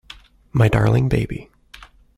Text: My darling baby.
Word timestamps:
My 0.51 0.67
darling 0.67 1.09
baby. 1.09 1.51